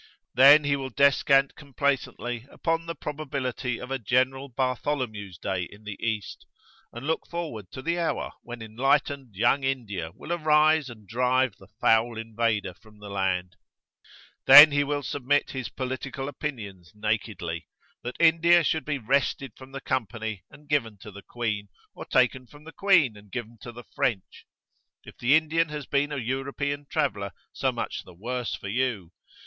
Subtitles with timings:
[0.33, 5.95] Then he will descant complacently upon the probability of a general Bartholomew's Day in the
[6.03, 6.47] East,
[6.91, 11.67] and look forward to the hour when enlightened Young India will arise and drive the
[11.79, 17.67] "foul invader" from the land.[FN#12] Then he will submit his political opinions nakedly,
[18.01, 22.47] that India should be wrested from the Company and given to the Queen, or taken
[22.47, 24.47] from the Queen and given to the French.
[25.03, 29.11] If the Indian has been a European traveller, so much the worse for you.